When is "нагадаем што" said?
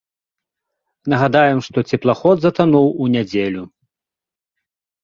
1.13-1.77